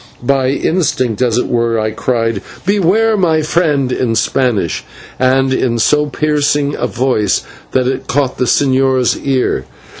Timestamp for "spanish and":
4.15-5.53